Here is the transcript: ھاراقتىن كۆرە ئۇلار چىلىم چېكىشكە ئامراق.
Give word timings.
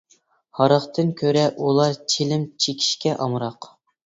ھاراقتىن 0.59 1.11
كۆرە 1.19 1.43
ئۇلار 1.65 1.99
چىلىم 2.15 2.49
چېكىشكە 2.67 3.15
ئامراق. 3.27 3.71